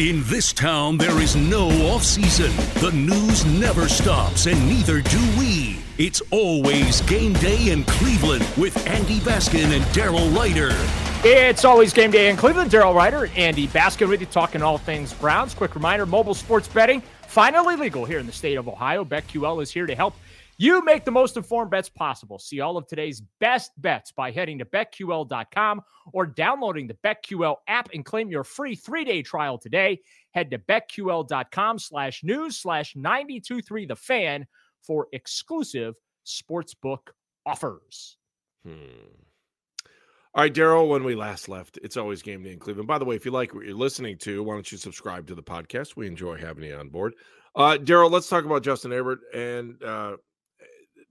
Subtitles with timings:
[0.00, 2.50] In this town, there is no off season.
[2.80, 5.76] The news never stops, and neither do we.
[5.98, 10.74] It's always game day in Cleveland with Andy Baskin and Daryl Ruiter.
[11.22, 12.70] It's always game day in Cleveland.
[12.70, 15.52] Daryl Ruiter, Andy Baskin with you, talking all things Browns.
[15.52, 19.04] Quick reminder mobile sports betting finally legal here in the state of Ohio.
[19.04, 20.14] BetQL is here to help
[20.60, 22.38] you make the most informed bets possible.
[22.38, 25.80] See all of today's best bets by heading to betql.com
[26.12, 30.00] or downloading the BetQL app and claim your free three-day trial today.
[30.32, 34.46] Head to betql.com slash news slash 923 the fan
[34.82, 35.94] for exclusive
[36.26, 37.08] sportsbook
[37.46, 38.18] offers.
[38.62, 38.74] Hmm.
[40.34, 42.86] All right, Daryl, when we last left, it's always game day in Cleveland.
[42.86, 45.34] By the way, if you like what you're listening to, why don't you subscribe to
[45.34, 45.96] the podcast?
[45.96, 47.14] We enjoy having you on board.
[47.54, 50.16] Uh, Daryl, let's talk about Justin Herbert and uh,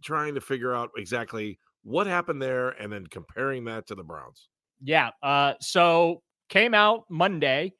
[0.01, 4.49] trying to figure out exactly what happened there and then comparing that to the Browns.
[4.81, 5.11] Yeah.
[5.23, 7.73] Uh, so came out Monday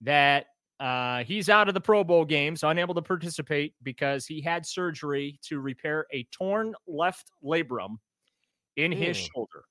[0.00, 0.46] that
[0.80, 5.38] uh, he's out of the Pro Bowl games, unable to participate because he had surgery
[5.42, 7.96] to repair a torn left labrum
[8.76, 9.26] in his Hmm.
[9.32, 9.64] shoulder.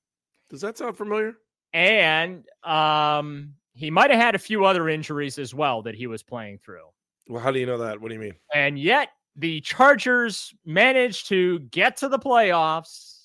[0.49, 1.35] Does that sound familiar?
[1.73, 6.23] And um, he might have had a few other injuries as well that he was
[6.23, 6.85] playing through.
[7.27, 7.99] Well, how do you know that?
[7.99, 8.35] What do you mean?
[8.53, 13.19] And yet the Chargers managed to get to the playoffs.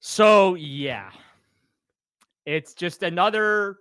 [0.00, 1.10] So, yeah,
[2.44, 3.78] it's just another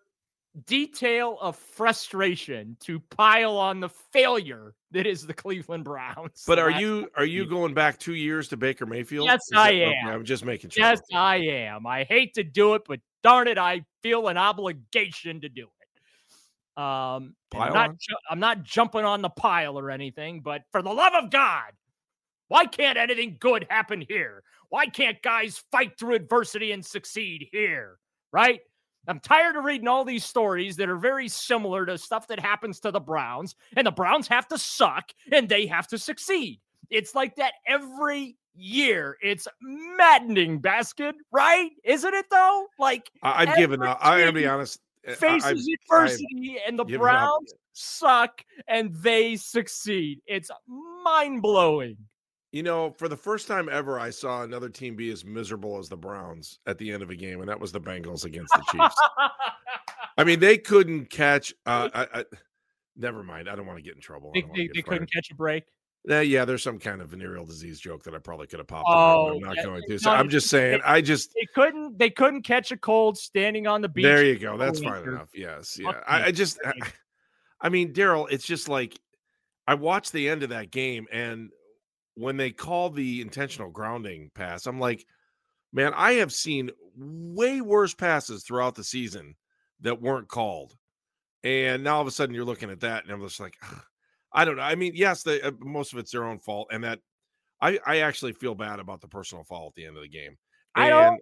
[0.66, 6.44] detail of frustration to pile on the failure that is the Cleveland Browns.
[6.48, 9.26] But are you are you going back two years to Baker Mayfield?
[9.26, 10.08] Yes, that- I okay, am.
[10.08, 10.84] I'm just making sure.
[10.84, 11.86] Yes, I am.
[11.86, 15.75] I hate to do it, but darn it, I feel an obligation to do it.
[16.78, 20.92] Um, I'm not, ju- I'm not jumping on the pile or anything, but for the
[20.92, 21.72] love of God,
[22.48, 24.44] why can't anything good happen here?
[24.70, 27.98] Why can't guys fight through adversity and succeed here?
[28.32, 28.60] Right?
[29.08, 32.80] I'm tired of reading all these stories that are very similar to stuff that happens
[32.82, 36.60] to the Browns, and the Browns have to suck and they have to succeed.
[36.90, 39.18] It's like that every year.
[39.22, 41.70] It's maddening, Baskin, right?
[41.84, 42.68] Isn't it though?
[42.80, 44.00] Like I, I've given up.
[44.02, 44.80] I gotta be honest.
[45.08, 46.92] I- faces I've adversity and the up.
[46.92, 50.22] Browns suck and they succeed.
[50.26, 50.50] It's
[51.04, 51.98] mind blowing.
[52.52, 55.90] You know, for the first time ever, I saw another team be as miserable as
[55.90, 58.64] the Browns at the end of a game, and that was the Bengals against the
[58.72, 58.96] Chiefs.
[60.18, 61.54] I mean, they couldn't catch.
[61.66, 62.26] Uh, I, I,
[62.96, 63.50] never mind.
[63.50, 64.32] I don't want to get in trouble.
[64.34, 65.66] They they, they couldn't catch a break.
[66.10, 68.86] Uh, yeah, there's some kind of venereal disease joke that I probably could have popped.
[68.88, 70.00] Oh, but I'm not yeah, going no, to.
[70.00, 70.82] So I'm just saying.
[70.86, 74.04] I just They couldn't they couldn't catch a cold standing on the beach.
[74.04, 74.58] there you go.
[74.58, 75.30] That's fine enough.
[75.34, 76.02] Yes, yeah.
[76.08, 76.26] I.
[76.26, 76.74] I just, I,
[77.62, 79.00] I mean, Daryl, it's just like
[79.68, 81.50] I watched the end of that game, and
[82.16, 85.06] when they call the intentional grounding pass, I'm like,
[85.74, 89.36] man, I have seen way worse passes throughout the season
[89.82, 90.76] that weren't called,
[91.44, 93.56] and now all of a sudden you're looking at that, and I'm just like,
[94.36, 94.64] I don't know.
[94.64, 97.00] I mean, yes, they, uh, most of it's their own fault, and that
[97.62, 100.38] I, I actually feel bad about the personal foul at the end of the game.
[100.76, 101.20] I don't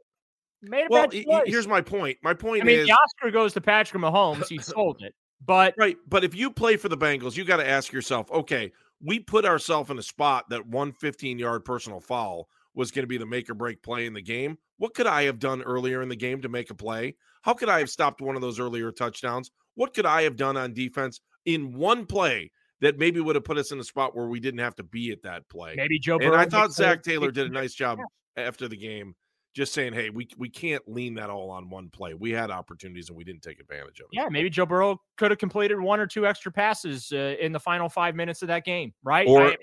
[0.64, 1.44] made a Well, bad choice.
[1.46, 2.18] here's my point.
[2.24, 4.48] My point I mean, is, the Oscar goes to Patrick Mahomes.
[4.48, 5.14] He sold it,
[5.46, 5.98] but Right.
[6.08, 8.72] But if you play for the Bengals, you got to ask yourself, okay,
[9.04, 13.08] we put ourselves in a spot that one 15 yard personal foul was going to
[13.08, 14.58] be the make or break play in the game.
[14.78, 17.16] What could I have done earlier in the game to make a play?
[17.44, 19.52] How could I have stopped one of those earlier touchdowns?
[19.76, 22.52] What could I have done on defense in one play
[22.84, 25.12] that maybe would have put us in a spot where we didn't have to be
[25.12, 25.74] at that play?
[25.76, 26.16] maybe Joe.
[26.16, 28.00] and Burrow I thought Zac Taylor did a nice job
[28.38, 29.16] after the game,
[29.56, 32.14] just saying, "Hey, we we can't lean that all on one play.
[32.14, 35.32] We had opportunities and we didn't take advantage of it." Yeah, maybe Joe Burrow could
[35.32, 38.66] have completed one or two extra passes uh, in the final five minutes of that
[38.66, 39.28] game, right?
[39.28, 39.58] Or I-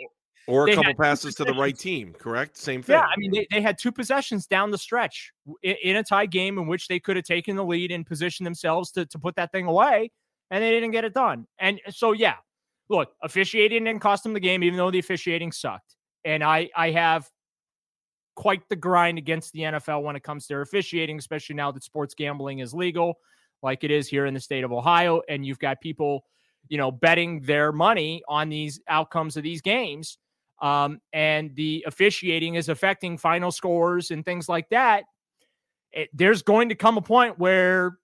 [0.47, 2.15] or a couple passes to the right team.
[2.19, 2.95] Correct, same thing.
[2.95, 5.33] yeah, I mean, they, they had two possessions down the stretch
[5.63, 8.47] in, in a tie game in which they could have taken the lead and positioned
[8.47, 10.11] themselves to, to put that thing away,
[10.51, 11.47] and they didn't get it done.
[11.59, 12.37] And so, yeah,
[12.91, 15.97] look, officiating didn't cost him the game, even though the officiating sucked.
[16.25, 17.31] And I, I have
[18.35, 22.15] quite the grind against the NFL when it comes to officiating, especially now that sports
[22.15, 23.15] gambling is legal,
[23.63, 25.23] like it is here in the state of Ohio.
[25.29, 26.25] And you've got people,
[26.69, 30.19] you know, betting their money on these outcomes of these games.
[30.61, 35.05] Um, and the officiating is affecting final scores and things like that.
[35.93, 37.99] It, there's going to come a point where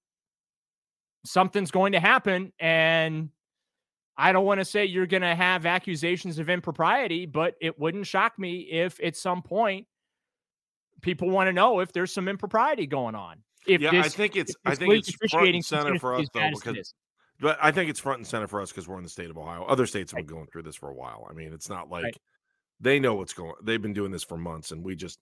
[1.25, 2.53] something's going to happen.
[2.59, 3.31] And
[4.19, 8.07] I don't want to say you're going to have accusations of impropriety, but it wouldn't
[8.07, 9.87] shock me if at some point
[11.03, 13.37] people want to know if there's some impropriety going on.
[13.67, 16.53] If yeah, I think it's I think it's front and center for us though bad
[16.53, 16.95] as it because
[17.41, 19.37] but I think it's front and center for us because we're in the state of
[19.37, 19.65] Ohio.
[19.65, 20.27] Other states have Right.
[20.27, 21.27] been going through this for a while.
[21.29, 22.17] I mean, it's not like Right.
[22.81, 23.53] they know what's going.
[23.63, 25.19] They've been doing this for months, and we just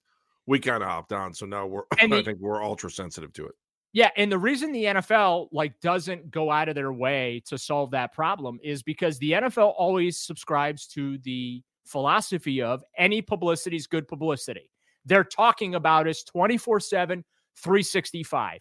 [0.47, 1.33] we kind of hopped on.
[1.35, 3.55] So now we're And I the- think we're ultra sensitive to it.
[3.95, 7.93] Yeah, and the reason the NFL like doesn't go out of their way to solve
[7.93, 13.87] that problem is because the NFL always subscribes to the philosophy of any publicity is
[13.87, 14.69] good publicity.
[15.07, 17.23] They're talking about us 24/7
[17.55, 18.61] 365.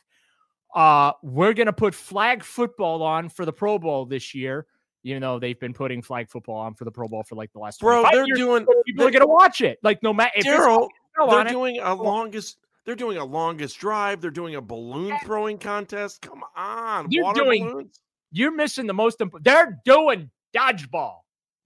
[0.75, 4.67] Uh we're going to put flag football on for the Pro Bowl this year.
[5.01, 7.59] You know, they've been putting flag football on for the Pro Bowl for like the
[7.59, 8.37] last Bro, 25 they're years.
[8.37, 9.79] doing people are going to watch it.
[9.81, 14.21] Like no matter Daryl, they're on it, doing a longest they're doing a longest drive.
[14.21, 16.21] They're doing a balloon throwing contest.
[16.21, 17.99] Come on, water doing- balloons,
[18.31, 19.45] you're missing the most important.
[19.45, 21.17] They're doing dodgeball.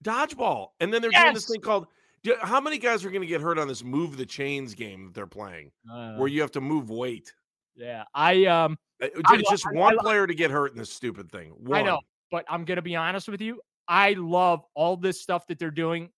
[0.04, 1.86] dodgeball, and then they're doing this thing called.
[2.42, 5.14] How many guys are going to get hurt on this move the chains game that
[5.14, 5.70] they're playing,
[6.16, 7.32] where you have to move weight?
[7.74, 10.72] yeah, I um Uh, I It's just I- I one lo- player to get hurt
[10.72, 11.54] in this stupid thing.
[11.72, 12.00] I know,
[12.32, 13.60] but I'm gonna be honest with you.
[13.86, 16.10] I love all this stuff that they're doing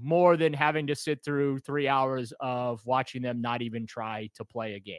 [0.00, 4.44] more than having to sit through three hours of watching them not even try to
[4.44, 4.96] play a game.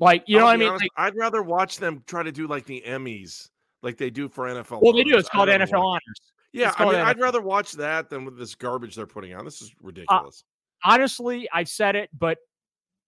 [0.00, 0.68] Like, you know I'll what I mean?
[0.68, 3.48] honest, Like, I'd rather watch them try to do like the Emmys,
[3.82, 4.82] like they do for NFL.
[4.82, 5.16] well, they do.
[5.16, 6.20] It's called NFL watch- honors.
[6.52, 9.44] Yeah, I mean, called I'd rather watch that than with this garbage they're putting on.
[9.44, 10.44] This Uh, is ridiculous.
[10.84, 12.38] Honestly, I've said it, but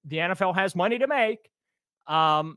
[0.05, 1.39] the NFL has money to make.
[2.07, 2.57] Um,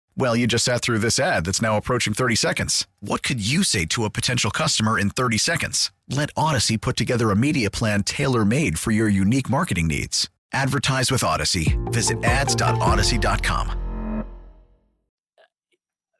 [0.21, 2.85] Well, you just sat through this ad that's now approaching 30 seconds.
[2.99, 5.91] What could you say to a potential customer in 30 seconds?
[6.07, 10.29] Let Audacy put together a media plan tailor made for your unique marketing needs.
[10.53, 11.75] Advertise with Audacy.
[11.91, 14.25] Visit ads.audacy.com.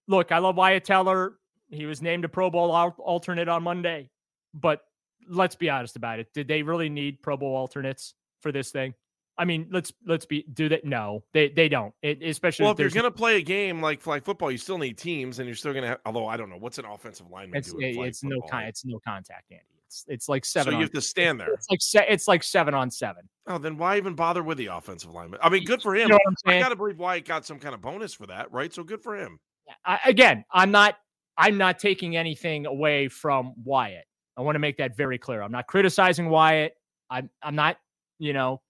[0.08, 1.34] look, I love Wyatt Teller.
[1.70, 4.10] He was named a Pro Bowl alternate on Monday,
[4.52, 4.82] but
[5.30, 6.34] let's be honest about it.
[6.34, 8.96] Did they really need Pro Bowl alternates for this thing?
[9.42, 10.86] I mean, let's let's be do that.
[10.86, 11.92] No, they they don't.
[12.04, 14.52] It, especially Well, if if you're there's going to play a game like flag football,
[14.52, 16.00] you still need teams, and you're still going to.
[16.06, 17.82] Although I don't know what's an offensive lineman it's do.
[17.82, 18.50] Eh, in it- it's no football?
[18.52, 19.64] con, it's no contact, Andy.
[19.88, 20.66] It's it's like seven.
[20.66, 21.52] So you on, have to stand there.
[21.54, 23.28] It's like se- it's like seven on seven.
[23.48, 25.40] Oh, then why even bother with the offensive lineman?
[25.42, 26.10] I mean, good for You him.
[26.10, 28.52] know what I'm I got to believe Wyatt got some kind of bonus for that,
[28.52, 28.72] right?
[28.72, 29.40] So good for him.
[29.84, 30.98] I, again, I'm not
[31.36, 34.06] I'm not taking anything away from Wyatt.
[34.38, 35.42] I want to make that very clear.
[35.42, 36.74] I'm not criticizing Wyatt.
[37.10, 37.78] I'm I'm not,
[38.20, 38.62] you know,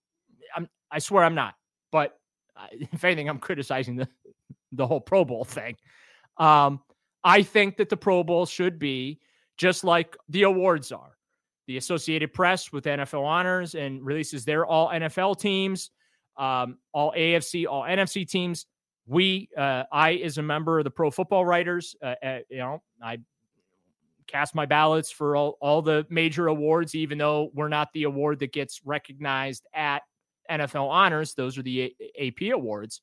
[0.92, 1.56] I swear I'm not.
[1.92, 2.18] But
[2.72, 4.08] if anything, I'm criticizing the
[4.74, 5.76] the whole Pro Bowl thing.
[6.38, 6.82] Um,
[7.24, 9.20] I think that the Pro Bowl should be
[9.58, 11.18] just like the awards are.
[11.68, 15.92] The Associated Press with NFL honors and releases their all NFL teams,
[16.38, 18.66] um, all AFC, all NFC teams
[19.12, 22.82] we uh, i as a member of the pro football writers uh, uh, you know
[23.02, 23.18] i
[24.28, 28.40] cast my ballots for all, all the major awards even though we're not the award
[28.40, 30.04] that gets recognized at
[30.52, 33.02] nfl honors those are the ap awards.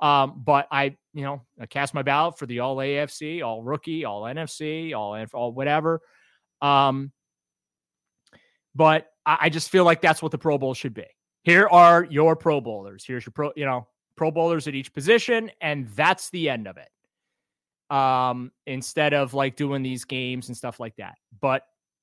[0.00, 4.04] Um, but i you know i cast my ballot for the all afc all rookie
[4.04, 6.00] all nfc all all whatever.
[6.60, 7.12] Um,
[8.74, 11.06] but I, I just feel like that's what the pro bowl should be.
[11.44, 13.04] Here are your pro bowlers.
[13.06, 16.76] Here's your pro you know pro bowlers at each position and that's the end of
[16.76, 17.94] it.
[17.94, 21.14] Um instead of like doing these games and stuff like that.
[21.40, 21.62] But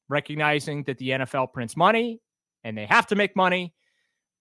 [0.10, 2.20] recognizing that the NFL prints money
[2.64, 3.74] and they have to make money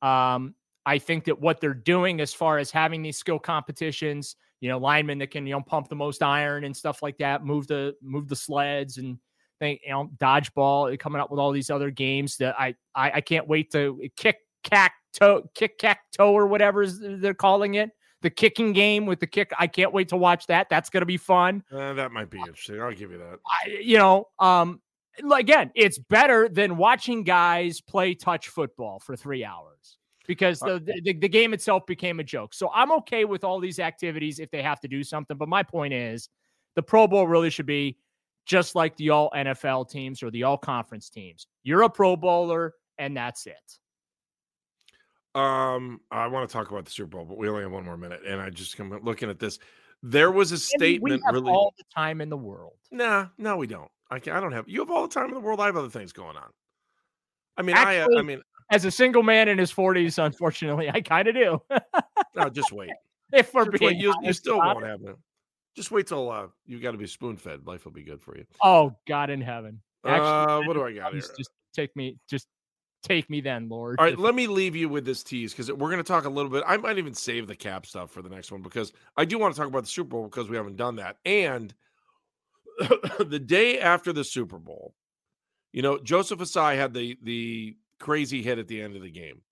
[0.03, 0.55] um
[0.87, 4.79] I think that what they're doing as far as having these skill competitions you know
[4.79, 7.95] linemen that can you know pump the most iron and stuff like that move the
[8.03, 9.19] move the sleds and
[9.61, 13.21] think you know dodgeball coming up with all these other games that I I, I
[13.21, 17.91] can't wait to kick cack toe kick cack toe or whatever is- they're calling it
[18.23, 21.07] the kicking game with the kick I can't wait to watch that that's going to
[21.07, 22.81] be fun Uh, that might be interesting.
[22.81, 23.39] I'll give you that.
[23.47, 24.81] I, you know um
[25.35, 31.13] again it's better than watching guys play touch football for 3 hours because the, the
[31.13, 34.63] the game itself became a joke so I'm okay with all these activities if they
[34.63, 36.29] have to do something but my point is
[36.79, 37.97] the Pro Bowl really should be
[38.47, 41.47] just like the all NFL teams or the all conference teams.
[41.63, 43.79] You're a Pro Bowler, and that's it.
[45.39, 47.97] Um, I want to talk about the Super Bowl, but we only have one more
[47.97, 49.59] minute, and I just come looking at this.
[50.03, 51.21] There was a statement.
[51.21, 52.77] we have really, all the time in the world.
[52.91, 53.91] nah, no, we don't.
[54.11, 54.69] I can, I don't have.
[54.69, 55.61] You have all the time in the world.
[55.61, 56.51] I have other things going on.
[57.57, 61.01] I mean, I, uh, I mean, As a single man in his 40s, unfortunately, I
[61.01, 61.61] kind of do.
[62.37, 62.91] no, just wait.
[63.33, 65.17] if we're Just being you, you still won't have it.
[65.75, 67.67] Just wait till uh, you got to be spoon fed.
[67.67, 68.45] Life will be good for you.
[68.63, 69.81] Oh God in heaven.
[70.05, 71.21] Uh, what do I got here?
[71.21, 72.49] just, just take me, just
[73.03, 73.97] take me then, Lord.
[73.99, 76.29] All right, let me leave you with this tease because we're going to talk a
[76.29, 76.65] little bit.
[76.67, 79.55] I might even save the cap stuff for the next one because I do want
[79.55, 81.17] to talk about the Super Bowl because we haven't done that.
[81.25, 81.75] And
[83.19, 84.95] the day after the Super Bowl,
[85.73, 89.43] you know, Joseph Ossai had the the crazy hit at the end of the game,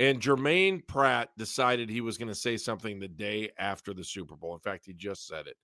[0.00, 4.36] and Germaine Pratt decided he was going to say something the day after the Super
[4.36, 4.54] Bowl.
[4.54, 5.56] In fact, he just said it.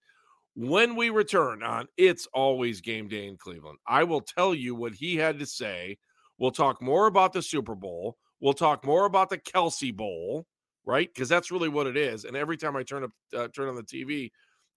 [0.54, 4.94] When we return on It's Always Game Day in Cleveland, I will tell you what
[4.94, 5.98] he had to say.
[6.38, 8.16] We'll talk more about the Super Bowl.
[8.40, 10.46] We'll talk more about the Kelce Bowl,
[10.84, 11.08] right?
[11.12, 12.24] Because that's really what it is.
[12.24, 14.30] And every time I turn up, uh, turn on the TV,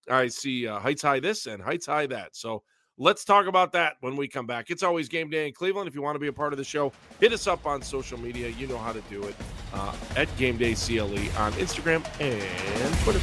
[0.09, 2.35] I see uh, Heights High this and Heights High that.
[2.35, 2.63] So
[2.97, 4.69] let's talk about that when we come back.
[4.69, 5.88] It's always game day in Cleveland.
[5.88, 8.19] If you want to be a part of the show, hit us up on social
[8.19, 8.50] media.
[8.50, 9.35] You know how to do it
[9.74, 11.05] uh, at Game Day CLE
[11.38, 13.21] on Instagram and Twitter.